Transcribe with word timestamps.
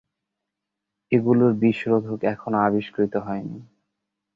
এগুলোর 1.11 1.51
বিষ-রোধক 1.53 2.19
এখনো 2.33 2.57
আবিষ্কৃত 2.59 3.13
হয়নি। 3.17 3.59